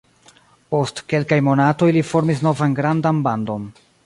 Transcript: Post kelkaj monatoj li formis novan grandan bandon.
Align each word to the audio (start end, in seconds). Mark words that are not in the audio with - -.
Post 0.75 1.01
kelkaj 1.13 1.39
monatoj 1.49 1.91
li 1.99 2.03
formis 2.13 2.43
novan 2.49 2.75
grandan 2.81 3.23
bandon. 3.31 3.71